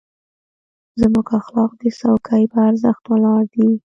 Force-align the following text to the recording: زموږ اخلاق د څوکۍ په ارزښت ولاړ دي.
زموږ 0.99 1.27
اخلاق 1.39 1.71
د 1.81 1.83
څوکۍ 1.99 2.43
په 2.51 2.57
ارزښت 2.69 3.03
ولاړ 3.11 3.41
دي. 3.53 3.69